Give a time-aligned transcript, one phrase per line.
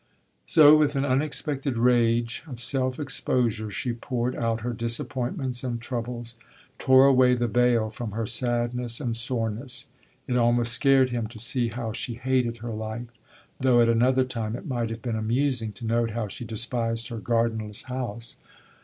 [0.47, 6.37] So with an unexpected rage of self exposure she poured out her disappointments and troubles,
[6.79, 9.85] tore away the veil from her sadness and soreness.
[10.27, 13.09] It almost scared him to see how she hated her life,
[13.59, 17.19] though at another time it might have been amusing to note how she despised her
[17.19, 18.37] gardenless house.